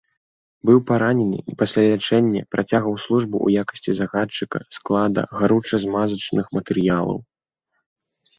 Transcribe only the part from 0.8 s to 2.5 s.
паранены і пасля лячэння